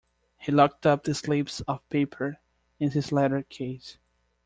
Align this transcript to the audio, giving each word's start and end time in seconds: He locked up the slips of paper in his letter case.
He 0.39 0.51
locked 0.51 0.87
up 0.87 1.03
the 1.03 1.13
slips 1.13 1.61
of 1.67 1.87
paper 1.89 2.39
in 2.79 2.89
his 2.89 3.11
letter 3.11 3.43
case. 3.43 3.99